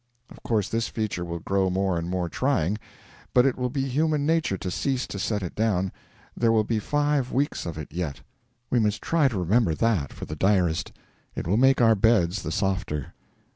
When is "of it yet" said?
7.67-8.21